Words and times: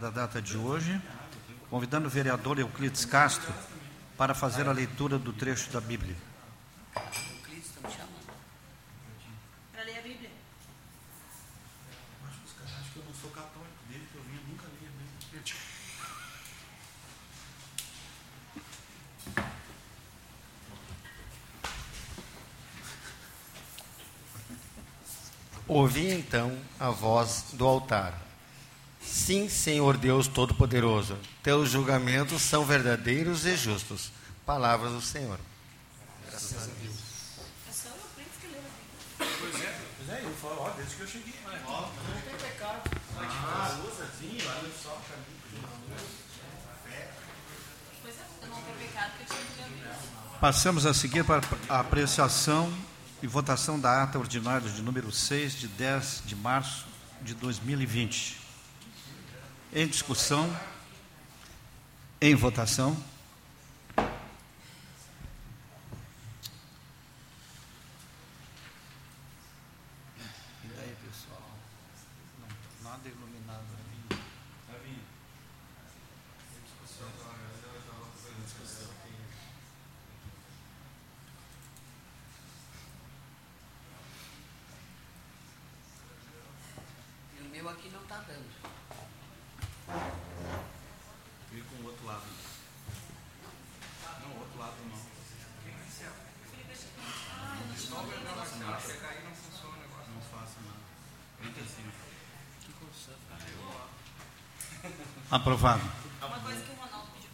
da 0.00 0.08
data 0.08 0.40
de 0.40 0.56
hoje, 0.56 0.98
convidando 1.68 2.06
o 2.06 2.10
vereador 2.10 2.58
Euclides 2.58 3.04
Castro 3.04 3.52
para 4.16 4.34
fazer 4.34 4.66
a 4.66 4.72
leitura 4.72 5.18
do 5.18 5.30
trecho 5.30 5.70
da 5.70 5.80
Bíblia. 5.80 6.16
Euclides, 6.96 7.66
estão 7.66 7.82
me 7.82 7.94
chamando. 7.94 8.32
Para 9.72 9.84
ler 9.84 9.98
a 9.98 10.02
Bíblia. 10.02 10.30
Acho 12.26 12.92
que 12.92 12.98
eu 12.98 13.04
não 13.04 13.14
sou 13.20 13.30
católico 13.30 13.76
dele, 13.90 14.08
que 14.10 14.16
eu 14.16 14.24
nunca 14.48 14.66
li 14.80 14.86
a 14.86 14.90
Bíblia. 14.90 15.54
Ouvi 25.68 26.10
então 26.10 26.58
a 26.78 26.88
voz 26.88 27.50
do 27.52 27.66
altar. 27.66 28.29
Sim, 29.10 29.48
Senhor 29.48 29.96
Deus 29.96 30.28
Todo-Poderoso, 30.28 31.18
teus 31.42 31.68
julgamentos 31.68 32.40
são 32.42 32.64
verdadeiros 32.64 33.44
e 33.44 33.56
justos. 33.56 34.12
Palavras 34.46 34.92
do 34.92 35.00
Senhor. 35.00 35.36
É 36.32 36.38
só 36.38 36.54
o 36.56 37.96
Euclides 37.98 38.36
que 38.40 38.46
leu 38.46 38.60
a 38.60 39.24
Bíblia. 39.24 39.36
Pois 39.40 39.62
é, 39.62 39.80
pois 39.98 40.10
é, 40.10 40.24
eu 40.24 40.32
falo, 40.36 40.60
ó, 40.60 40.70
desde 40.76 40.94
que 40.94 41.02
eu 41.02 41.08
cheguei. 41.08 41.34
Ó, 41.66 41.80
não 41.80 42.20
tem 42.22 42.36
pecado. 42.36 42.82
Ah, 43.18 43.80
usazinho, 43.84 44.48
olha 44.48 44.70
só, 44.80 45.02
Pois 48.02 48.14
é, 48.14 48.24
eu 48.42 48.48
não 48.48 48.62
tenho 48.62 48.76
pecado 48.78 49.10
porque 49.18 49.24
eu 49.24 49.36
tinha 49.36 49.44
que 49.44 49.56
ler 49.56 49.64
a 49.64 49.68
Bíblia. 49.68 50.38
Passamos 50.40 50.86
a 50.86 50.94
seguir 50.94 51.24
para 51.24 51.42
a 51.68 51.80
apreciação 51.80 52.72
e 53.20 53.26
votação 53.26 53.78
da 53.78 54.04
ata 54.04 54.20
ordinária 54.20 54.70
de 54.70 54.80
número 54.82 55.10
6, 55.10 55.54
de 55.54 55.66
10 55.66 56.22
de 56.26 56.36
março 56.36 56.86
de 57.22 57.34
2020. 57.34 58.39
Em 59.72 59.86
discussão, 59.86 60.52
em 62.20 62.34
votação. 62.34 62.96
E 70.64 70.68
daí, 70.74 70.96
pessoal? 71.06 71.40
Não, 72.42 72.90
o 89.90 90.52
não. 90.52 90.64
Vem 91.52 91.62
com 91.64 91.76
o 91.82 91.86
outro 91.86 92.06
lado. 92.06 92.22
Não, 94.22 94.30
o 94.30 94.38
outro 94.40 94.58
lado 94.58 94.74
não. 94.88 95.10
Não 97.90 98.00
faça 98.34 98.56
nada. 98.58 98.76
Assim. 98.76 99.00
Aprovado. 105.30 105.82
Uma 106.22 106.38
coisa 106.40 106.60
que 106.60 106.70
o 106.70 106.74
Ronaldo 106.74 107.08
pediu. 107.14 107.30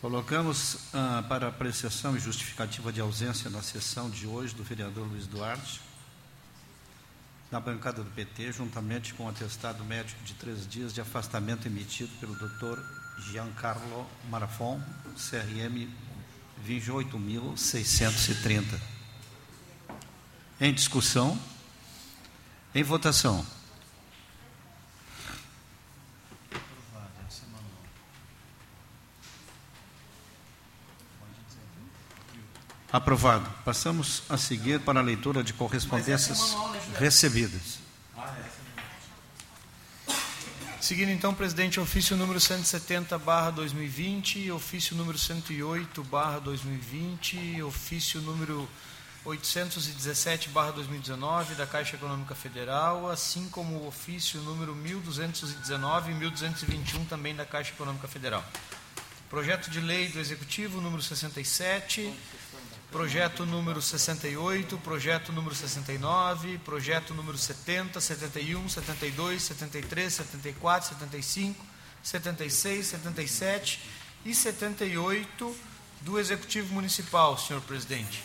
Colocamos 0.00 0.78
ah, 0.92 1.24
para 1.28 1.48
apreciação 1.48 2.16
e 2.16 2.20
justificativa 2.20 2.92
de 2.92 3.00
ausência 3.00 3.50
na 3.50 3.62
sessão 3.62 4.10
de 4.10 4.26
hoje 4.26 4.54
do 4.54 4.64
vereador 4.64 5.06
Luiz 5.06 5.26
Duarte, 5.26 5.80
na 7.50 7.58
bancada 7.58 8.02
do 8.02 8.10
PT, 8.10 8.52
juntamente 8.52 9.14
com 9.14 9.24
o 9.24 9.28
atestado 9.28 9.82
médico 9.84 10.22
de 10.24 10.34
três 10.34 10.68
dias 10.68 10.92
de 10.94 11.00
afastamento 11.00 11.66
emitido 11.66 12.10
pelo 12.20 12.34
Dr. 12.34 12.78
Giancarlo 13.18 14.06
Marafon, 14.28 14.80
CRM 15.16 15.88
28.630. 16.66 18.78
Em 20.60 20.72
discussão, 20.72 21.38
em 22.74 22.82
votação. 22.82 23.44
Aprovado. 32.92 33.48
Passamos 33.64 34.24
a 34.28 34.36
seguir 34.36 34.80
para 34.80 34.98
a 34.98 35.02
leitura 35.02 35.44
de 35.44 35.52
correspondências 35.52 36.56
recebidas. 36.98 37.78
Seguindo 40.80 41.10
então, 41.10 41.32
presidente, 41.32 41.78
ofício 41.78 42.16
número 42.16 42.40
170 42.40 43.16
barra 43.18 43.50
2020, 43.50 44.50
ofício 44.50 44.96
número 44.96 45.16
108 45.16 46.02
barra 46.02 46.40
2020, 46.40 47.62
ofício 47.62 48.20
número 48.22 48.68
817 49.24 50.48
barra 50.48 50.72
2019 50.72 51.54
da 51.54 51.66
Caixa 51.66 51.94
Econômica 51.94 52.34
Federal, 52.34 53.08
assim 53.08 53.48
como 53.50 53.76
o 53.76 53.86
ofício 53.86 54.40
número 54.40 54.74
1219 54.74 56.10
e 56.10 56.14
1221 56.14 57.04
também 57.04 57.36
da 57.36 57.44
Caixa 57.44 57.70
Econômica 57.72 58.08
Federal. 58.08 58.42
Projeto 59.28 59.70
de 59.70 59.78
lei 59.78 60.08
do 60.08 60.18
Executivo 60.18 60.80
número 60.80 61.00
67, 61.02 62.12
projeto 62.90 63.46
número 63.46 63.80
68, 63.80 64.76
projeto 64.78 65.32
número 65.32 65.54
69, 65.54 66.58
projeto 66.58 67.14
número 67.14 67.38
70, 67.38 68.00
71, 68.00 68.68
72, 68.68 69.42
73, 69.42 70.12
74, 70.12 70.88
75, 70.90 71.66
76, 72.02 72.86
77 72.86 73.80
e 74.24 74.34
78 74.34 75.56
do 76.00 76.18
Executivo 76.18 76.74
Municipal, 76.74 77.38
senhor 77.38 77.62
presidente. 77.62 78.22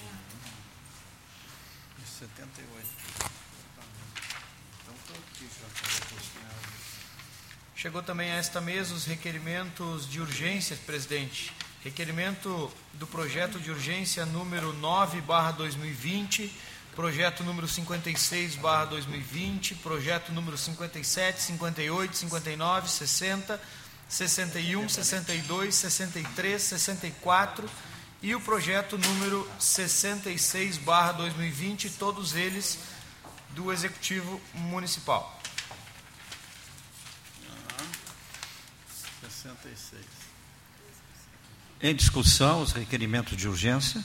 78. 2.19 2.85
Chegou 7.75 8.01
também 8.01 8.31
a 8.31 8.35
esta 8.35 8.59
mesa 8.59 8.95
os 8.95 9.05
requerimentos 9.05 10.09
de 10.09 10.19
urgência, 10.19 10.75
presidente. 10.87 11.53
Requerimento 11.85 12.71
do 12.93 13.05
projeto 13.05 13.59
de 13.59 13.69
urgência 13.69 14.25
número 14.25 14.73
9 14.73 15.21
barra 15.21 15.51
2020, 15.51 16.51
projeto 16.95 17.43
número 17.43 17.67
56 17.67 18.55
barra 18.55 18.85
2020, 18.85 19.75
projeto 19.75 20.31
número 20.31 20.57
57, 20.57 21.43
58, 21.43 22.17
59, 22.17 22.89
60, 22.89 23.61
61, 24.09 24.89
62, 24.89 25.75
63, 25.75 26.59
64 26.63 27.69
e 28.19 28.33
o 28.33 28.41
projeto 28.41 28.97
número 28.97 29.47
66 29.59 30.79
barra 30.79 31.11
2020, 31.11 31.91
todos 31.91 32.33
eles 32.33 32.79
do 33.51 33.71
Executivo 33.71 34.41
Municipal. 34.55 35.39
66. 39.21 40.24
Em 41.81 41.93
discussão, 41.93 42.61
os 42.61 42.71
requerimentos 42.71 43.37
de 43.37 43.47
urgência. 43.47 44.03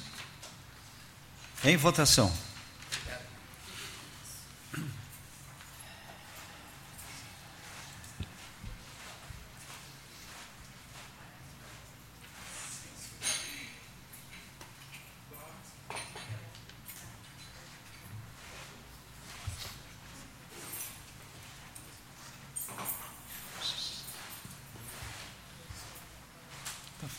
Em 1.64 1.76
votação. 1.76 2.32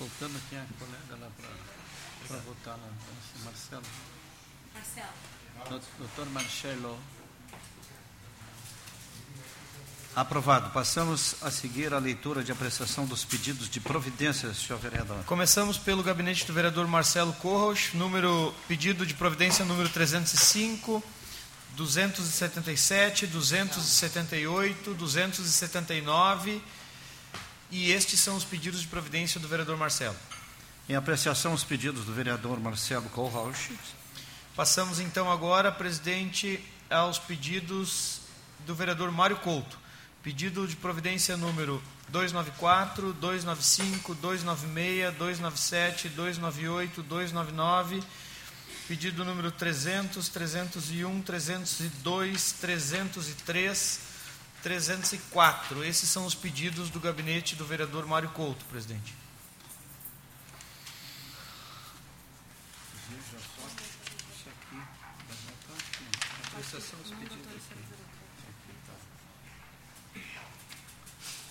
Faltando 0.01 0.41
é 0.51 0.57
a 0.57 0.65
colega 0.79 1.15
lá 1.21 1.29
para 2.27 2.37
votar 2.37 2.75
lá? 2.75 2.89
Marcelo. 3.45 3.83
Marcelo. 4.73 5.83
Doutor 5.99 6.29
Marcelo. 6.31 6.97
Aprovado. 10.15 10.71
Passamos 10.71 11.35
a 11.43 11.51
seguir 11.51 11.93
a 11.93 11.99
leitura 11.99 12.43
de 12.43 12.51
apreciação 12.51 13.05
dos 13.05 13.23
pedidos 13.23 13.69
de 13.69 13.79
providências, 13.79 14.57
senhor 14.57 14.79
vereador. 14.79 15.23
Começamos 15.25 15.77
pelo 15.77 16.01
gabinete 16.01 16.45
do 16.45 16.53
vereador 16.53 16.87
Marcelo 16.87 17.33
Corros, 17.33 17.93
número 17.93 18.53
pedido 18.67 19.05
de 19.05 19.13
providência 19.13 19.63
número 19.63 19.87
305, 19.87 21.03
277, 21.75 23.27
278, 23.27 24.95
279 24.95 26.61
e 27.71 27.91
estes 27.91 28.19
são 28.19 28.35
os 28.35 28.43
pedidos 28.43 28.81
de 28.81 28.87
providência 28.87 29.39
do 29.39 29.47
vereador 29.47 29.77
Marcelo. 29.77 30.15
Em 30.89 30.95
apreciação, 30.95 31.53
os 31.53 31.63
pedidos 31.63 32.03
do 32.03 32.13
vereador 32.13 32.59
Marcelo 32.59 33.09
Kohlrausch. 33.09 33.71
Passamos 34.55 34.99
então 34.99 35.31
agora, 35.31 35.71
presidente, 35.71 36.61
aos 36.89 37.17
pedidos 37.17 38.19
do 38.65 38.75
vereador 38.75 39.09
Mário 39.11 39.37
Couto. 39.37 39.79
Pedido 40.21 40.67
de 40.67 40.75
providência 40.75 41.37
número 41.37 41.81
294, 42.09 43.13
295, 43.13 44.13
296, 44.15 45.15
297, 45.15 46.09
298, 46.09 47.01
299. 47.03 48.03
Pedido 48.87 49.23
número 49.23 49.49
300, 49.49 50.27
301, 50.27 51.21
302, 51.21 52.51
303, 52.59 54.10
304. 54.61 55.83
Esses 55.83 56.09
são 56.09 56.25
os 56.25 56.35
pedidos 56.35 56.89
do 56.89 56.99
gabinete 56.99 57.55
do 57.55 57.65
vereador 57.65 58.05
Mário 58.05 58.29
Couto, 58.29 58.63
presidente. 58.65 59.13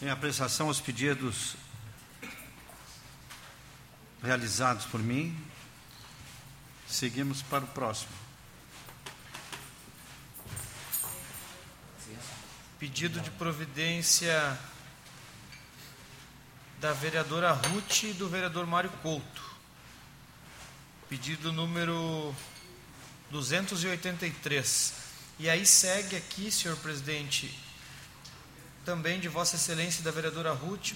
Em 0.03 0.09
apreciação 0.09 0.69
os 0.69 0.81
pedidos 0.81 1.57
realizados 4.23 4.87
por 4.87 5.01
mim, 5.01 5.37
seguimos 6.89 7.43
para 7.43 7.65
o 7.65 7.69
próximo. 7.69 8.30
Pedido 12.81 13.21
de 13.21 13.31
providência 13.33 14.59
da 16.81 16.95
vereadora 16.95 17.53
Ruth 17.53 18.05
e 18.05 18.15
do 18.15 18.27
vereador 18.27 18.67
Mário 18.67 18.89
Couto. 19.03 19.43
Pedido 21.07 21.53
número 21.53 22.35
283. 23.31 24.95
E 25.39 25.51
aí 25.51 25.67
segue 25.67 26.17
aqui, 26.17 26.51
senhor 26.51 26.75
presidente, 26.79 27.55
também 28.83 29.21
de 29.21 29.29
Vossa 29.29 29.57
Excelência 29.57 30.03
da 30.03 30.11
vereadora 30.11 30.55
Ruth. 30.55 30.93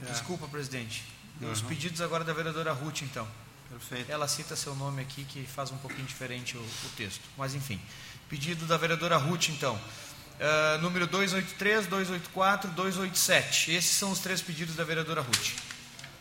É. 0.00 0.12
Desculpa, 0.12 0.46
presidente. 0.46 1.02
Os 1.40 1.60
pedidos 1.60 2.00
agora 2.00 2.22
da 2.22 2.32
vereadora 2.32 2.72
Ruth, 2.72 3.02
então. 3.02 3.26
Perfeito. 3.70 4.10
Ela 4.10 4.28
cita 4.28 4.56
seu 4.56 4.74
nome 4.74 5.02
aqui, 5.02 5.24
que 5.24 5.44
faz 5.46 5.70
um 5.70 5.78
pouquinho 5.78 6.06
diferente 6.06 6.56
o, 6.56 6.60
o 6.60 6.88
texto. 6.96 7.22
Mas, 7.36 7.54
enfim. 7.54 7.80
Pedido 8.28 8.66
da 8.66 8.76
vereadora 8.76 9.16
Ruth, 9.16 9.48
então. 9.48 9.74
Uh, 9.74 10.78
número 10.82 11.06
283, 11.06 11.86
284, 11.86 12.70
287. 12.72 13.72
Esses 13.72 13.92
são 13.92 14.10
os 14.10 14.18
três 14.18 14.42
pedidos 14.42 14.74
da 14.76 14.84
vereadora 14.84 15.20
Ruth. 15.20 15.54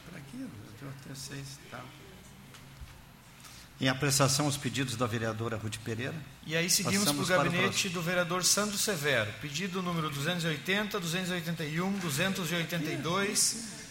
Por 0.09 0.17
aqui, 0.17 0.39
eu 0.39 0.93
tenho 1.03 1.15
seis, 1.15 1.59
tá. 1.69 1.81
Em 3.79 3.89
apreciação 3.89 4.47
os 4.47 4.55
pedidos 4.55 4.95
da 4.95 5.05
vereadora 5.05 5.57
Ruth 5.57 5.77
Pereira. 5.83 6.15
E 6.45 6.55
aí 6.55 6.69
seguimos 6.69 6.99
Passamos 6.99 7.27
para 7.27 7.35
o 7.35 7.39
para 7.39 7.49
o 7.49 7.51
gabinete 7.51 7.89
do 7.89 8.01
vereador 8.01 8.43
Sandro 8.45 8.77
Severo. 8.77 9.29
Pedido 9.41 9.81
número 9.81 10.09
280, 10.09 10.97
281, 10.97 11.99
282. 11.99 13.84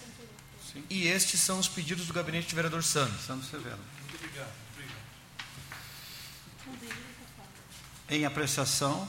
E 0.91 1.07
estes 1.07 1.41
são 1.41 1.59
os 1.59 1.69
pedidos 1.69 2.07
do 2.07 2.13
gabinete 2.13 2.49
do 2.49 2.55
vereador 2.57 2.83
Sandro. 2.83 3.15
Sandro 3.25 3.47
Severo. 3.47 3.79
Em 8.09 8.25
apreciação, 8.25 9.09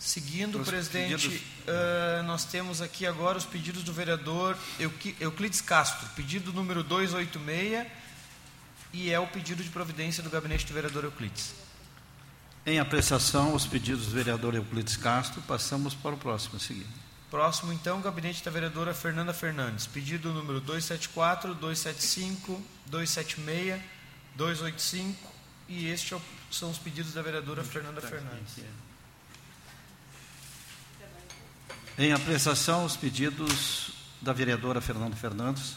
Seguindo, 0.00 0.60
Os 0.60 0.68
presidente, 0.68 1.28
pedidos- 1.28 1.42
ah, 1.66 2.22
nós 2.22 2.44
temos 2.44 2.80
aqui 2.80 3.04
agora 3.04 3.36
os 3.36 3.44
pedidos 3.44 3.82
do 3.82 3.92
vereador 3.92 4.56
Euclides 5.18 5.60
Castro. 5.60 6.08
Pedido 6.14 6.52
número 6.52 6.84
286 6.84 7.84
e 8.92 9.10
é 9.10 9.18
o 9.18 9.26
pedido 9.26 9.60
de 9.60 9.68
providência 9.70 10.22
do 10.22 10.30
gabinete 10.30 10.64
do 10.66 10.72
vereador 10.72 11.02
Euclides. 11.02 11.52
em 12.64 12.78
apreciação 12.78 13.54
os 13.56 13.66
pedidos 13.66 14.06
do 14.06 14.12
vereador 14.12 14.54
Euclides 14.54 14.96
Castro, 14.96 15.42
passamos 15.42 15.94
para 15.94 16.14
o 16.14 16.18
próximo 16.18 16.56
a 16.56 16.60
seguir. 16.60 16.86
Próximo, 17.30 17.72
então, 17.74 18.00
gabinete 18.00 18.42
da 18.42 18.50
vereadora 18.50 18.94
Fernanda 18.94 19.34
Fernandes. 19.34 19.86
Pedido 19.86 20.32
número 20.32 20.60
274, 20.60 21.54
275, 21.54 22.62
276, 22.86 23.82
285 24.34 25.38
e 25.68 25.88
estes 25.88 26.18
são 26.50 26.70
os 26.70 26.78
pedidos 26.78 27.12
da 27.12 27.20
vereadora 27.20 27.62
Fernanda 27.62 28.00
Fernandes. 28.00 28.64
Em 31.98 32.12
apreciação 32.12 32.84
os 32.84 32.96
pedidos 32.96 33.90
da 34.22 34.32
vereadora 34.32 34.80
Fernanda 34.80 35.14
Fernandes, 35.14 35.76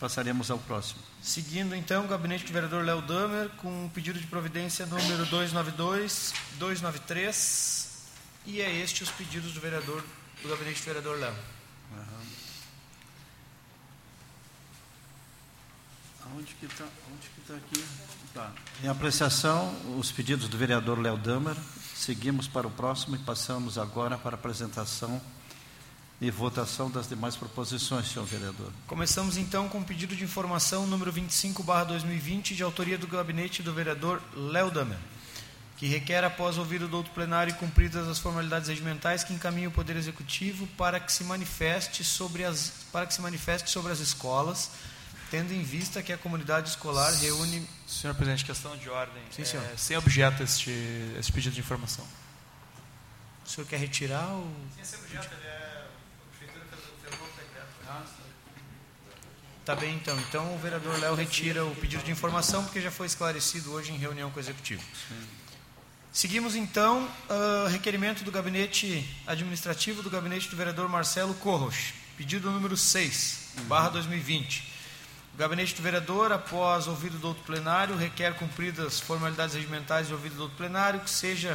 passaremos 0.00 0.50
ao 0.50 0.58
próximo. 0.58 1.00
Seguindo, 1.20 1.74
então, 1.74 2.04
o 2.04 2.08
gabinete 2.08 2.46
do 2.46 2.52
vereador 2.52 2.84
Léo 2.84 3.02
Damer 3.02 3.50
com 3.56 3.86
o 3.86 3.90
pedido 3.90 4.18
de 4.18 4.26
providência 4.26 4.86
número 4.86 5.26
292, 5.26 6.32
293 6.58 7.86
e 8.46 8.62
é 8.62 8.72
este 8.74 9.02
os 9.02 9.10
pedidos 9.10 9.52
do 9.52 9.60
vereador 9.60 10.02
do 10.46 10.50
gabinete 10.50 10.80
do 10.80 10.84
vereador 10.84 11.18
Léo. 11.18 11.34
Onde 16.36 16.54
que 16.54 16.66
está? 16.66 16.84
Está 17.40 17.54
aqui? 17.54 17.84
Tá. 18.34 18.52
Em 18.82 18.88
apreciação, 18.88 19.74
os 19.98 20.10
pedidos 20.10 20.48
do 20.48 20.58
vereador 20.58 20.98
Léo 20.98 21.16
Damer. 21.16 21.56
Seguimos 21.94 22.46
para 22.46 22.66
o 22.66 22.70
próximo 22.70 23.16
e 23.16 23.18
passamos 23.18 23.78
agora 23.78 24.18
para 24.18 24.36
a 24.36 24.38
apresentação 24.38 25.20
e 26.20 26.30
votação 26.30 26.90
das 26.90 27.08
demais 27.08 27.36
proposições, 27.36 28.08
senhor 28.08 28.26
vereador. 28.26 28.72
Começamos 28.86 29.36
então 29.36 29.68
com 29.68 29.78
o 29.78 29.84
pedido 29.84 30.14
de 30.14 30.24
informação 30.24 30.86
número 30.86 31.12
25/2020 31.12 32.54
de 32.54 32.62
autoria 32.62 32.98
do 32.98 33.06
gabinete 33.06 33.62
do 33.62 33.72
vereador 33.72 34.20
Léo 34.34 34.70
Damer, 34.70 34.98
que 35.76 35.86
requer 35.86 36.24
após 36.24 36.56
ouvir 36.56 36.82
o 36.82 36.88
douto 36.88 37.10
plenário 37.10 37.50
e 37.50 37.54
cumpridas 37.54 38.08
as 38.08 38.18
formalidades 38.18 38.68
regimentais 38.68 39.22
que 39.22 39.34
encaminhe 39.34 39.66
o 39.66 39.70
Poder 39.70 39.94
Executivo 39.94 40.66
para 40.68 40.98
que 40.98 41.12
se 41.12 41.22
manifeste 41.22 42.02
sobre 42.02 42.44
as 42.44 42.72
para 42.90 43.06
que 43.06 43.12
se 43.12 43.20
manifeste 43.20 43.70
sobre 43.70 43.92
as 43.92 44.00
escolas, 44.00 44.70
tendo 45.30 45.52
em 45.52 45.62
vista 45.62 46.02
que 46.02 46.12
a 46.12 46.18
comunidade 46.18 46.70
escolar 46.70 47.12
reúne 47.12 47.68
Senhor 47.86 48.14
presidente, 48.14 48.44
questão 48.44 48.74
de 48.76 48.88
ordem. 48.88 49.22
Sim, 49.30 49.44
senhor. 49.44 49.64
É, 49.66 49.76
sem 49.76 49.96
objeto 49.98 50.42
este, 50.42 50.70
este 51.18 51.30
pedido 51.30 51.54
de 51.54 51.60
informação. 51.60 52.06
o 53.44 53.48
senhor 53.48 53.66
quer 53.66 53.78
retirar 53.78 54.28
o 54.28 54.50
Esse 54.80 54.96
objeto 54.96 55.28
é. 55.44 55.84
A 55.84 56.38
prefeitura 56.38 56.64
fez 57.02 57.14
um 57.14 57.18
novo 57.18 57.32
decreto. 57.36 58.06
Tá 59.66 59.74
bem, 59.74 59.94
então. 59.94 60.18
Então 60.20 60.54
o 60.54 60.58
vereador 60.58 60.98
Léo 60.98 61.14
retira 61.14 61.66
o 61.66 61.76
pedido 61.76 62.02
de 62.02 62.10
informação, 62.10 62.64
porque 62.64 62.80
já 62.80 62.90
foi 62.90 63.06
esclarecido 63.06 63.72
hoje 63.72 63.92
em 63.92 63.98
reunião 63.98 64.30
com 64.30 64.38
o 64.38 64.42
executivo. 64.42 64.82
Seguimos 66.16 66.56
então 66.56 67.06
ah, 67.28 67.68
requerimento 67.68 68.24
do 68.24 68.32
gabinete 68.32 69.06
administrativo 69.26 70.02
do 70.02 70.08
gabinete 70.08 70.48
do 70.48 70.56
vereador 70.56 70.88
Marcelo 70.88 71.34
Corros, 71.34 71.92
pedido 72.16 72.50
número 72.50 72.74
6, 72.74 73.50
barra 73.68 73.90
2020. 73.90 74.64
O 75.34 75.36
gabinete 75.36 75.74
do 75.74 75.82
vereador, 75.82 76.32
após 76.32 76.86
ouvido 76.86 77.18
do 77.18 77.28
outro 77.28 77.44
plenário, 77.44 77.94
requer 77.94 78.32
cumpridas 78.32 78.98
formalidades 78.98 79.56
regimentais 79.56 80.06
de 80.06 80.14
ouvido 80.14 80.36
do 80.36 80.42
outro 80.44 80.56
plenário, 80.56 81.00
que 81.00 81.10
seja 81.10 81.54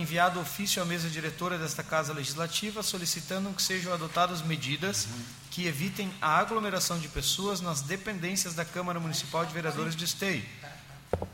enviado 0.00 0.40
ofício 0.40 0.82
à 0.82 0.84
mesa 0.84 1.08
diretora 1.08 1.56
desta 1.56 1.84
Casa 1.84 2.12
Legislativa, 2.12 2.82
solicitando 2.82 3.52
que 3.52 3.62
sejam 3.62 3.94
adotadas 3.94 4.42
medidas 4.42 5.06
que 5.52 5.68
evitem 5.68 6.12
a 6.20 6.40
aglomeração 6.40 6.98
de 6.98 7.06
pessoas 7.06 7.60
nas 7.60 7.82
dependências 7.82 8.52
da 8.52 8.64
Câmara 8.64 8.98
Municipal 8.98 9.46
de 9.46 9.54
Vereadores 9.54 9.94
de 9.94 10.06
Esteio. 10.06 10.42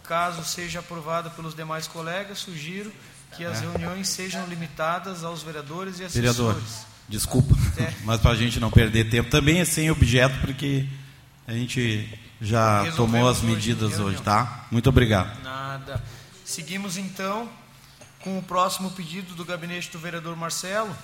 Caso 0.05 0.45
seja 0.45 0.81
aprovado 0.81 1.31
pelos 1.33 1.55
demais 1.55 1.87
colegas, 1.87 2.39
sugiro 2.39 2.93
que 3.37 3.45
as 3.45 3.61
reuniões 3.61 4.09
sejam 4.09 4.45
limitadas 4.47 5.23
aos 5.25 5.43
vereadores 5.43 6.01
e 6.01 6.05
assessores. 6.05 6.37
Vereador, 6.37 6.63
desculpa, 7.09 7.55
É. 7.79 7.93
mas 8.05 8.21
para 8.21 8.33
a 8.33 8.37
gente 8.37 8.59
não 8.59 8.71
perder 8.71 9.09
tempo, 9.09 9.31
também 9.31 9.61
é 9.61 9.65
sem 9.65 9.91
objeto, 9.91 10.39
porque 10.41 10.87
a 11.47 11.53
gente 11.53 12.09
já 12.41 12.83
Resolvemos 12.83 12.97
tomou 12.97 13.29
as 13.29 13.39
hoje, 13.39 13.47
medidas 13.47 13.91
reunião. 13.93 14.09
hoje, 14.09 14.23
tá? 14.23 14.67
Muito 14.71 14.89
obrigado. 14.89 15.41
Nada. 15.43 16.03
Seguimos 16.45 16.97
então 16.97 17.49
com 18.21 18.39
o 18.39 18.43
próximo 18.43 18.91
pedido 18.91 19.35
do 19.35 19.45
gabinete 19.45 19.91
do 19.91 19.99
vereador 19.99 20.35
Marcelo. 20.37 20.95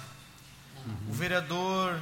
O 1.09 1.13
vereador 1.13 1.99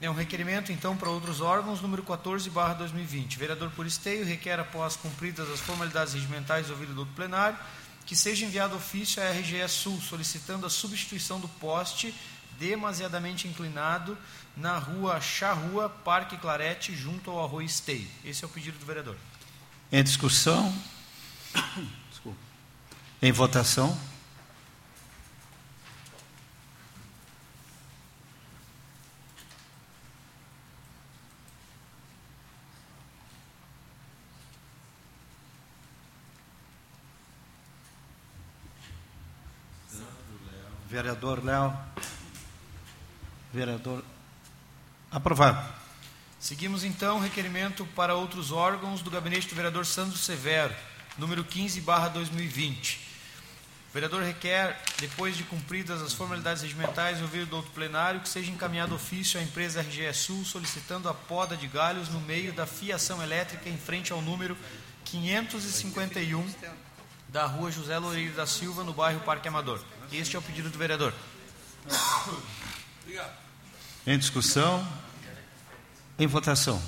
é 0.00 0.08
um 0.08 0.14
requerimento 0.14 0.70
então 0.70 0.96
para 0.96 1.10
outros 1.10 1.40
órgãos, 1.40 1.80
número 1.80 2.02
14/2020. 2.02 3.36
Vereador 3.36 3.70
por 3.70 3.86
esteio 3.86 4.24
requer 4.24 4.60
após 4.60 4.96
cumpridas 4.96 5.50
as 5.50 5.60
formalidades 5.60 6.14
regimentais 6.14 6.66
do 6.66 6.72
ouvido 6.72 6.94
do 6.94 7.06
plenário 7.06 7.58
que 8.06 8.16
seja 8.16 8.46
enviado 8.46 8.74
ofício 8.74 9.22
à 9.22 9.30
RGE 9.30 9.68
Sul 9.68 10.00
solicitando 10.00 10.64
a 10.64 10.70
substituição 10.70 11.38
do 11.38 11.48
poste 11.48 12.14
demasiadamente 12.58 13.46
inclinado 13.46 14.16
na 14.56 14.78
rua 14.78 15.20
Charrua, 15.20 15.88
Parque 15.88 16.36
Clarete, 16.36 16.94
junto 16.94 17.30
ao 17.30 17.44
Arroio 17.44 17.66
Esteio. 17.66 18.08
Esse 18.24 18.44
é 18.44 18.46
o 18.46 18.50
pedido 18.50 18.78
do 18.78 18.86
vereador. 18.86 19.16
Em 19.92 20.02
discussão. 20.02 20.74
Desculpa. 22.10 22.38
Em 23.22 23.30
votação. 23.30 23.96
Vereador 41.18 41.44
Léo. 41.44 41.76
Vereador. 43.52 44.04
Aprovado. 45.10 45.74
Seguimos 46.38 46.84
então 46.84 47.18
requerimento 47.18 47.84
para 47.86 48.14
outros 48.14 48.52
órgãos 48.52 49.02
do 49.02 49.10
gabinete 49.10 49.48
do 49.48 49.56
vereador 49.56 49.84
Sandro 49.84 50.16
Severo, 50.16 50.72
número 51.16 51.42
15, 51.42 51.80
barra 51.80 52.08
2020. 52.08 53.08
O 53.90 53.94
vereador 53.94 54.22
requer, 54.22 54.80
depois 55.00 55.36
de 55.36 55.42
cumpridas 55.42 56.00
as 56.00 56.12
formalidades 56.12 56.62
regimentais 56.62 57.20
ouvido 57.20 57.46
do 57.46 57.56
outro 57.56 57.72
plenário, 57.72 58.20
que 58.20 58.28
seja 58.28 58.52
encaminhado 58.52 58.94
ofício 58.94 59.40
à 59.40 59.42
empresa 59.42 59.80
RGE 59.80 60.14
Sul 60.14 60.44
solicitando 60.44 61.08
a 61.08 61.14
poda 61.14 61.56
de 61.56 61.66
galhos 61.66 62.08
no 62.10 62.20
meio 62.20 62.52
da 62.52 62.64
fiação 62.64 63.20
elétrica 63.20 63.68
em 63.68 63.76
frente 63.76 64.12
ao 64.12 64.22
número 64.22 64.56
551 65.04 66.48
da 67.28 67.44
rua 67.44 67.72
José 67.72 67.98
Loureiro 67.98 68.34
da 68.34 68.46
Silva, 68.46 68.84
no 68.84 68.92
bairro 68.92 69.20
Parque 69.20 69.48
Amador. 69.48 69.80
Este 70.12 70.36
é 70.36 70.38
o 70.38 70.42
pedido 70.42 70.70
do 70.70 70.78
vereador. 70.78 71.12
Em 74.06 74.18
discussão. 74.18 74.86
Em 76.18 76.26
votação. 76.26 76.82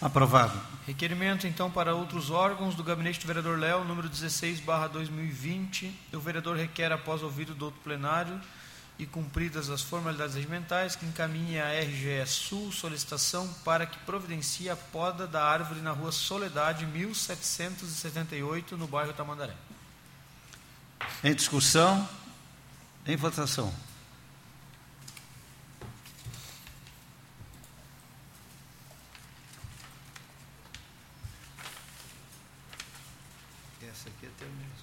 Aprovado. 0.00 0.71
Requerimento, 0.86 1.46
então, 1.46 1.70
para 1.70 1.94
outros 1.94 2.28
órgãos 2.30 2.74
do 2.74 2.82
gabinete 2.82 3.20
do 3.20 3.26
vereador 3.26 3.56
Léo, 3.58 3.84
número 3.84 4.08
16, 4.08 4.58
barra 4.60 4.88
2020. 4.88 5.94
O 6.12 6.18
vereador 6.18 6.56
requer, 6.56 6.90
após 6.90 7.22
ouvido 7.22 7.54
do 7.54 7.66
outro 7.66 7.80
plenário 7.82 8.40
e 8.98 9.06
cumpridas 9.06 9.70
as 9.70 9.80
formalidades 9.80 10.34
regimentais, 10.34 10.96
que 10.96 11.06
encaminhe 11.06 11.60
à 11.60 11.68
RGE 11.80 12.26
Sul 12.26 12.72
solicitação 12.72 13.48
para 13.64 13.86
que 13.86 13.98
providencie 14.00 14.68
a 14.68 14.76
poda 14.76 15.26
da 15.26 15.44
árvore 15.44 15.80
na 15.80 15.92
rua 15.92 16.10
Soledade, 16.12 16.84
1778, 16.86 18.76
no 18.76 18.86
bairro 18.86 19.12
Tamandaré. 19.12 19.54
Em 21.22 21.34
discussão. 21.34 22.08
Em 23.06 23.16
votação. 23.16 23.72
Essa 33.92 34.08
aqui 34.08 34.26
é 34.26 34.30
teu 34.38 34.48
mesmo. 34.48 34.82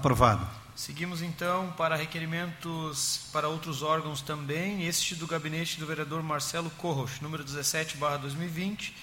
Aprovado. 0.00 0.48
Seguimos 0.74 1.20
então 1.20 1.74
para 1.76 1.94
requerimentos 1.94 3.28
para 3.34 3.48
outros 3.48 3.82
órgãos 3.82 4.22
também. 4.22 4.86
Este 4.86 5.14
do 5.14 5.26
gabinete 5.26 5.78
do 5.78 5.84
vereador 5.84 6.22
Marcelo 6.22 6.70
Corros, 6.70 7.20
número 7.20 7.44
17, 7.44 7.98
barra 7.98 8.16
2020. 8.16 8.96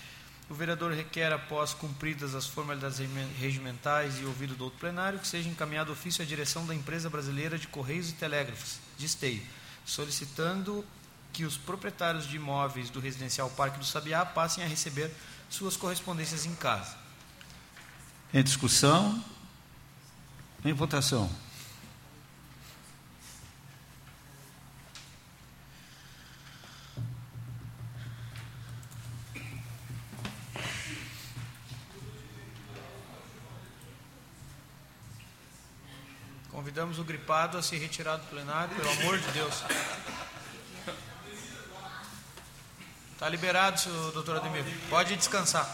O 0.49 0.55
vereador 0.55 0.91
requer, 0.93 1.31
após 1.31 1.71
cumpridas 1.71 2.33
as 2.33 2.47
formalidades 2.47 2.97
regimentais 3.39 4.19
e 4.19 4.25
ouvido 4.25 4.55
do 4.55 4.63
outro 4.63 4.79
plenário, 4.79 5.19
que 5.19 5.27
seja 5.27 5.47
encaminhado 5.47 5.91
ofício 5.91 6.23
à 6.23 6.25
direção 6.25 6.65
da 6.65 6.73
Empresa 6.73 7.11
Brasileira 7.11 7.59
de 7.59 7.67
Correios 7.67 8.09
e 8.09 8.13
Telégrafos, 8.13 8.79
de 8.97 9.05
Esteio, 9.05 9.43
solicitando 9.85 10.83
que 11.31 11.45
os 11.45 11.57
proprietários 11.57 12.27
de 12.27 12.37
imóveis 12.37 12.89
do 12.89 12.99
residencial 12.99 13.51
Parque 13.51 13.77
do 13.77 13.85
Sabiá 13.85 14.25
passem 14.25 14.63
a 14.63 14.67
receber 14.67 15.11
suas 15.47 15.77
correspondências 15.77 16.43
em 16.47 16.55
casa. 16.55 16.97
Em 18.33 18.41
discussão. 18.41 19.23
Em 20.65 20.73
votação. 20.73 21.29
Convidamos 36.51 36.99
o 36.99 37.03
gripado 37.03 37.57
a 37.57 37.61
se 37.61 37.77
retirar 37.77 38.17
do 38.17 38.27
plenário, 38.27 38.75
pelo 38.75 38.89
amor 38.89 39.17
de 39.17 39.31
Deus. 39.31 39.63
Está 43.13 43.29
liberado, 43.29 43.79
senhor 43.79 44.11
doutor 44.11 44.37
Ademir. 44.37 44.63
Pode 44.89 45.15
descansar. 45.15 45.65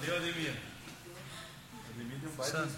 Valeu, 0.00 0.16
Ademir. 0.16 0.54
Ademir 1.92 2.18
deu 2.18 2.30
um 2.30 2.36
baita 2.36 2.68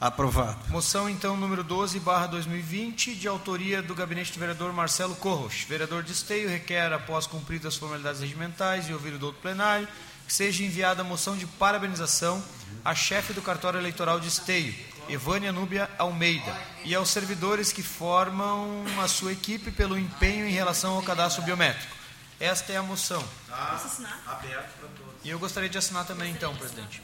Aprovado. 0.00 0.58
Moção, 0.68 1.10
então, 1.10 1.36
número 1.36 1.62
12, 1.62 2.00
barra 2.00 2.26
2020, 2.26 3.14
de 3.14 3.28
autoria 3.28 3.82
do 3.82 3.94
gabinete 3.94 4.32
do 4.32 4.38
vereador 4.38 4.72
Marcelo 4.72 5.14
Corros. 5.14 5.66
Vereador 5.68 6.02
de 6.02 6.12
Esteio 6.12 6.48
requer, 6.48 6.90
após 6.90 7.26
cumpridas 7.26 7.74
as 7.74 7.76
formalidades 7.78 8.22
regimentais 8.22 8.88
e 8.88 8.94
ouvido 8.94 9.18
do 9.18 9.26
outro 9.26 9.42
plenário, 9.42 9.86
que 10.26 10.32
seja 10.32 10.64
enviada 10.64 11.02
a 11.02 11.04
moção 11.04 11.36
de 11.36 11.46
parabenização 11.46 12.42
à 12.82 12.94
chefe 12.94 13.34
do 13.34 13.42
cartório 13.42 13.78
eleitoral 13.78 14.18
de 14.18 14.28
Esteio, 14.28 14.74
Evânia 15.06 15.52
Núbia 15.52 15.90
Almeida, 15.98 16.56
e 16.82 16.94
aos 16.94 17.10
servidores 17.10 17.70
que 17.70 17.82
formam 17.82 18.82
a 19.02 19.06
sua 19.06 19.32
equipe 19.32 19.70
pelo 19.70 19.98
empenho 19.98 20.46
em 20.46 20.52
relação 20.52 20.94
ao 20.94 21.02
cadastro 21.02 21.42
biométrico. 21.42 21.94
Esta 22.38 22.72
é 22.72 22.78
a 22.78 22.82
moção. 22.82 23.22
Posso 23.46 23.86
assinar? 23.86 24.18
Aberto 24.26 24.78
para 24.78 24.88
todos. 24.88 25.14
E 25.22 25.28
eu 25.28 25.38
gostaria 25.38 25.68
de 25.68 25.76
assinar 25.76 26.06
também, 26.06 26.32
então, 26.32 26.56
presidente. 26.56 27.02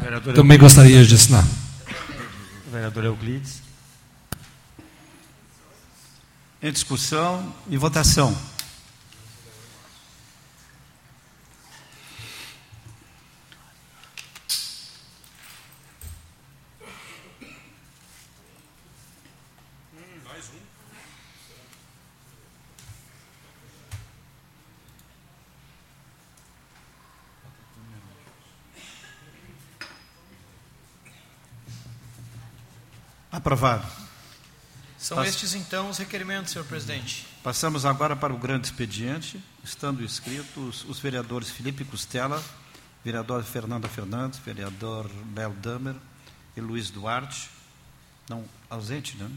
Vereador, 0.00 0.34
Também 0.34 0.58
gostaria 0.58 1.04
de 1.04 1.14
assinar. 1.14 1.44
vereador 2.70 3.04
Euclides. 3.04 3.62
Em 6.62 6.72
discussão 6.72 7.54
e 7.68 7.76
votação. 7.76 8.36
Mais 20.24 20.48
um. 20.50 20.77
Aprovado. 33.38 33.86
São 34.98 35.16
Passo. 35.16 35.30
estes, 35.30 35.54
então, 35.54 35.88
os 35.88 35.98
requerimentos, 35.98 36.52
senhor 36.52 36.64
presidente. 36.64 37.24
Passamos 37.40 37.84
agora 37.84 38.16
para 38.16 38.34
o 38.34 38.36
grande 38.36 38.66
expediente, 38.66 39.40
estando 39.62 40.02
inscritos 40.02 40.84
os 40.88 40.98
vereadores 40.98 41.48
Felipe 41.48 41.84
Costela, 41.84 42.42
vereador 43.04 43.44
Fernanda 43.44 43.86
Fernandes, 43.86 44.40
vereador 44.40 45.08
Léo 45.36 45.52
Damer 45.52 45.94
e 46.56 46.60
Luiz 46.60 46.90
Duarte, 46.90 47.48
não 48.28 48.44
ausente, 48.68 49.16
né? 49.16 49.30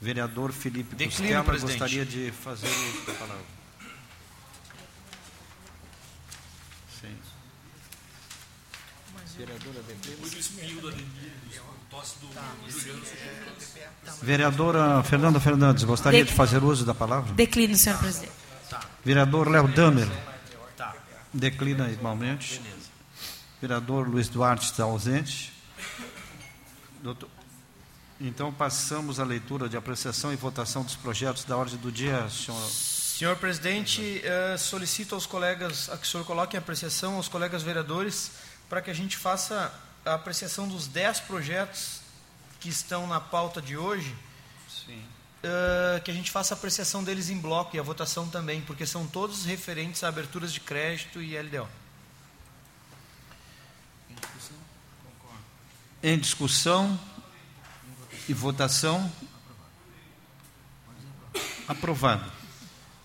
Vereador 0.00 0.50
Felipe 0.50 0.96
Costela, 0.96 1.44
presidente. 1.44 1.78
gostaria 1.78 2.06
de 2.06 2.32
fazer 2.32 2.70
da 3.06 3.12
palavra. 3.12 3.44
Sim. 7.02 7.14
Vereadora 9.14 9.23
Declino. 9.23 9.23
Muito 9.23 9.23
espinho 9.23 9.23
do 9.23 9.23
Ademir, 9.23 9.23
o 9.23 9.23
tosse 9.23 9.23
do 9.23 9.23
Juliano. 9.36 10.94
Vereadora 14.22 15.02
Fernanda 15.02 15.40
Fernandes, 15.40 15.84
gostaria 15.84 16.24
De- 16.24 16.30
de 16.30 16.36
fazer 16.36 16.62
uso 16.62 16.84
da 16.84 16.94
palavra? 16.94 17.32
Declino, 17.34 17.76
senhor 17.76 17.98
presidente. 17.98 18.32
Vereador 19.04 19.48
Léo 19.48 19.68
Damer. 19.68 20.08
Declina 21.32 21.90
igualmente. 21.90 22.60
Vereador 23.60 24.08
Luiz 24.08 24.28
Duarte 24.28 24.66
está 24.66 24.84
ausente. 24.84 25.52
Doutor- 27.02 27.28
Então 28.20 28.52
passamos 28.52 29.18
à 29.18 29.24
leitura 29.24 29.68
de 29.68 29.76
apreciação 29.76 30.32
e 30.32 30.36
votação 30.36 30.82
dos 30.84 30.94
projetos 30.94 31.44
da 31.44 31.56
ordem 31.56 31.76
do 31.76 31.90
dia, 31.90 32.28
senhor. 32.30 32.60
Senhor 32.70 33.36
presidente, 33.36 34.20
eh, 34.24 34.56
solicito 34.56 35.14
aos 35.14 35.26
colegas 35.26 35.88
a 35.90 35.96
que 35.96 36.06
o 36.06 36.10
senhor 36.10 36.24
coloque 36.24 36.56
em 36.56 36.58
apreciação 36.58 37.16
aos 37.16 37.28
colegas 37.28 37.62
vereadores 37.62 38.30
para 38.68 38.82
que 38.82 38.90
a 38.90 38.94
gente 38.94 39.16
faça 39.16 39.72
a 40.04 40.14
apreciação 40.14 40.68
dos 40.68 40.86
10 40.86 41.20
projetos 41.20 42.00
que 42.60 42.68
estão 42.68 43.06
na 43.06 43.20
pauta 43.20 43.60
de 43.60 43.76
hoje, 43.76 44.14
Sim. 44.68 45.02
eh, 45.42 46.00
que 46.04 46.10
a 46.10 46.14
gente 46.14 46.30
faça 46.30 46.54
a 46.54 46.56
apreciação 46.56 47.04
deles 47.04 47.30
em 47.30 47.38
bloco 47.38 47.76
e 47.76 47.78
a 47.78 47.82
votação 47.82 48.28
também, 48.28 48.60
porque 48.62 48.86
são 48.86 49.06
todos 49.06 49.44
referentes 49.44 50.02
a 50.02 50.08
aberturas 50.08 50.52
de 50.52 50.60
crédito 50.60 51.20
e 51.20 51.38
LDO. 51.38 51.68
Em 56.02 56.18
discussão. 56.18 57.00
E 58.28 58.34
votação? 58.34 59.10
Aprovado. 61.66 62.30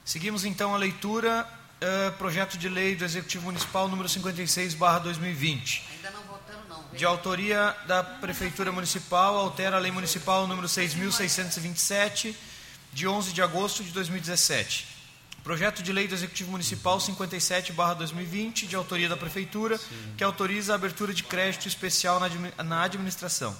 Seguimos 0.03 0.43
então 0.43 0.73
a 0.73 0.77
leitura, 0.77 1.47
uh, 1.81 2.11
projeto 2.17 2.57
de 2.57 2.69
lei 2.69 2.95
do 2.95 3.05
Executivo 3.05 3.45
Municipal 3.45 3.87
número 3.87 4.07
56, 4.07 4.73
barra 4.73 4.99
2020. 4.99 5.83
Ainda 5.95 6.11
não 6.11 6.21
votamos, 6.23 6.67
não. 6.67 6.83
De 6.93 7.05
autoria 7.05 7.75
da 7.87 8.03
Prefeitura 8.03 8.71
Municipal, 8.71 9.37
altera 9.37 9.77
a 9.77 9.79
Lei 9.79 9.91
Municipal 9.91 10.47
número 10.47 10.67
6.627, 10.67 12.35
de 12.91 13.07
11 13.07 13.33
de 13.33 13.41
agosto 13.41 13.83
de 13.83 13.91
2017. 13.91 14.87
Projeto 15.43 15.81
de 15.81 15.93
Lei 15.93 16.07
do 16.07 16.13
Executivo 16.13 16.51
Municipal 16.51 16.99
57, 16.99 17.71
barra 17.71 17.93
2020, 17.93 18.67
de 18.67 18.75
autoria 18.75 19.07
da 19.07 19.15
Prefeitura, 19.15 19.77
Sim. 19.77 19.85
que 20.17 20.23
autoriza 20.23 20.73
a 20.73 20.75
abertura 20.75 21.13
de 21.13 21.23
crédito 21.23 21.67
especial 21.67 22.19
na 22.63 22.83
administração. 22.83 23.55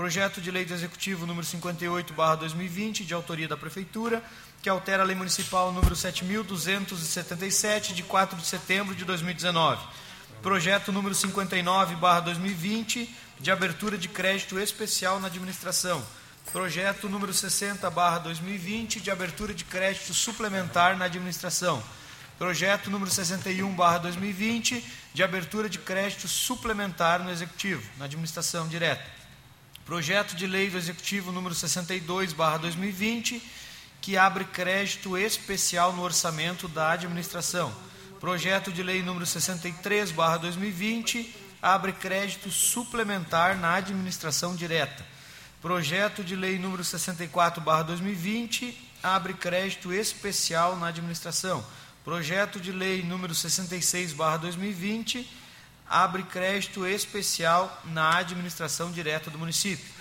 Projeto 0.00 0.40
de 0.40 0.50
Lei 0.50 0.64
do 0.64 0.72
Executivo 0.72 1.26
número 1.26 1.46
58, 1.46 2.14
barra 2.14 2.36
2020, 2.36 3.04
de 3.04 3.12
autoria 3.12 3.46
da 3.46 3.54
Prefeitura, 3.54 4.24
que 4.62 4.68
altera 4.70 5.02
a 5.02 5.04
Lei 5.04 5.14
Municipal 5.14 5.70
número 5.74 5.94
7.277, 5.94 7.92
de 7.92 8.02
4 8.02 8.38
de 8.38 8.46
setembro 8.46 8.94
de 8.94 9.04
2019. 9.04 9.78
Projeto 10.40 10.90
número 10.90 11.14
59, 11.14 11.96
barra 11.96 12.20
2020, 12.20 13.14
de 13.40 13.50
abertura 13.50 13.98
de 13.98 14.08
crédito 14.08 14.58
especial 14.58 15.20
na 15.20 15.26
administração. 15.26 16.02
Projeto 16.50 17.06
número 17.06 17.34
60, 17.34 17.90
barra 17.90 18.20
2020, 18.20 19.00
de 19.00 19.10
abertura 19.10 19.52
de 19.52 19.64
crédito 19.64 20.14
suplementar 20.14 20.96
na 20.96 21.04
administração. 21.04 21.82
Projeto 22.38 22.88
número 22.88 23.10
61, 23.10 23.70
barra 23.74 23.98
2020, 23.98 24.82
de 25.12 25.22
abertura 25.22 25.68
de 25.68 25.78
crédito 25.78 26.26
suplementar 26.26 27.22
no 27.22 27.30
Executivo, 27.30 27.82
na 27.98 28.06
administração 28.06 28.66
direta. 28.66 29.19
Projeto 29.84 30.36
de 30.36 30.46
lei 30.46 30.70
do 30.70 30.78
Executivo 30.78 31.32
número 31.32 31.54
62, 31.54 32.32
barra 32.32 32.58
2020, 32.58 33.42
que 34.00 34.16
abre 34.16 34.44
crédito 34.44 35.16
especial 35.16 35.92
no 35.92 36.02
orçamento 36.02 36.68
da 36.68 36.92
administração. 36.92 37.74
Projeto 38.20 38.70
de 38.70 38.82
lei 38.82 39.02
número 39.02 39.26
63, 39.26 40.12
barra 40.12 40.36
2020, 40.36 41.34
abre 41.60 41.92
crédito 41.92 42.50
suplementar 42.50 43.58
na 43.58 43.74
administração 43.74 44.54
direta. 44.54 45.04
Projeto 45.60 46.22
de 46.22 46.36
lei 46.36 46.58
número 46.58 46.84
64, 46.84 47.60
barra 47.60 47.82
2020, 47.82 48.76
abre 49.02 49.34
crédito 49.34 49.92
especial 49.92 50.76
na 50.76 50.88
administração. 50.88 51.64
Projeto 52.04 52.60
de 52.60 52.72
lei 52.72 53.02
número 53.02 53.34
66, 53.34 54.12
barra 54.12 54.38
2020, 54.38 55.28
abre 55.90 56.22
crédito 56.22 56.86
especial 56.86 57.82
na 57.86 58.18
administração 58.18 58.92
direta 58.92 59.28
do 59.28 59.38
município. 59.38 59.92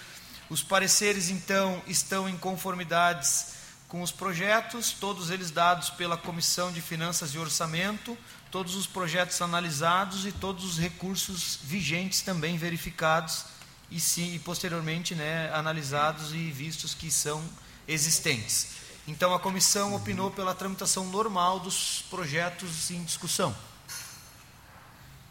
Os 0.48 0.62
pareceres, 0.62 1.30
então, 1.30 1.82
estão 1.88 2.30
em 2.30 2.38
conformidades 2.38 3.56
com 3.88 4.04
os 4.04 4.12
projetos, 4.12 4.92
todos 4.92 5.32
eles 5.32 5.50
dados 5.50 5.90
pela 5.90 6.16
Comissão 6.16 6.72
de 6.72 6.80
Finanças 6.80 7.34
e 7.34 7.40
Orçamento, 7.40 8.16
todos 8.52 8.76
os 8.76 8.86
projetos 8.86 9.42
analisados 9.42 10.28
e 10.28 10.32
todos 10.32 10.64
os 10.64 10.78
recursos 10.78 11.58
vigentes 11.64 12.22
também 12.22 12.56
verificados 12.56 13.46
e, 13.90 14.00
sim, 14.00 14.36
e 14.36 14.40
posteriormente 14.40 15.16
né, 15.16 15.52
analisados 15.54 16.34
e 16.34 16.52
vistos 16.52 16.94
que 16.94 17.10
são 17.10 17.44
existentes. 17.88 18.78
Então, 19.08 19.34
a 19.34 19.40
comissão 19.40 19.96
opinou 19.96 20.30
pela 20.30 20.54
tramitação 20.54 21.08
normal 21.08 21.60
dos 21.60 22.06
projetos 22.12 22.92
em 22.92 23.04
discussão. 23.04 23.56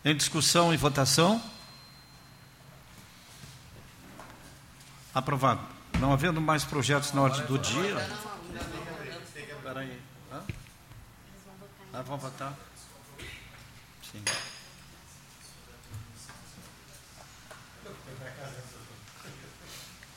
Em 0.09 0.17
discussão 0.17 0.73
e 0.73 0.77
votação? 0.79 1.39
Aprovado. 5.15 5.61
Não 6.01 6.15
havendo 6.15 6.41
mais 6.41 6.65
projetos 6.65 7.13
na 7.13 7.21
ordem 7.21 7.45
do 7.45 7.59
dia. 7.59 7.95
Espera 9.37 9.81
aí. 9.81 10.01
Hã? 10.33 10.43
Ah, 11.93 12.01
vão 12.01 12.17
votar? 12.17 12.55
Sim. 14.11 14.25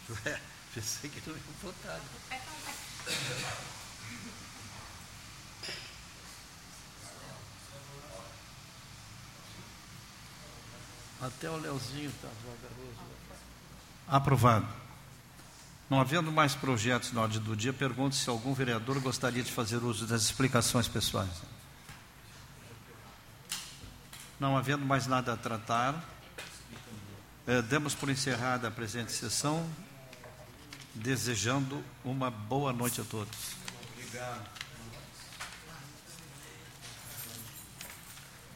Ué, 0.26 0.40
pensei 0.74 1.10
que 1.10 1.30
não 1.30 1.36
ia 1.36 1.44
votar. 1.62 2.00
Até 11.22 11.50
o 11.50 11.58
Leozinho 11.58 12.10
está 12.10 12.28
vagaroso. 12.28 13.00
Aprovado. 14.08 14.68
Não 15.90 16.00
havendo 16.00 16.32
mais 16.32 16.56
projetos 16.56 17.12
na 17.12 17.22
ordem 17.22 17.40
do 17.40 17.56
dia, 17.56 17.72
pergunto 17.72 18.16
se 18.16 18.30
algum 18.30 18.54
vereador 18.54 19.00
gostaria 19.00 19.44
de 19.44 19.52
fazer 19.52 19.78
uso 19.78 20.08
das 20.08 20.24
explicações 20.24 20.88
pessoais. 20.88 21.30
Não 24.40 24.58
havendo 24.58 24.84
mais 24.84 25.06
nada 25.06 25.34
a 25.34 25.38
tratar, 25.38 26.04
eh, 27.46 27.62
demos 27.62 27.94
por 27.94 28.10
encerrada 28.10 28.70
a 28.70 28.72
presente 28.72 29.12
sessão, 29.12 29.70
desejando 30.96 31.84
uma 32.04 32.32
boa 32.32 32.74
noite 32.74 33.02
a 33.02 33.04
todos. 33.04 33.38
Obrigado. 33.94 34.50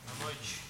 Boa 0.07 0.25
noite. 0.25 0.64